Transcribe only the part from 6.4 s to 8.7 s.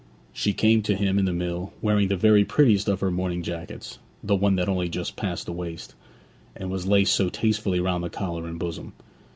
and was laced so tastefully round the collar and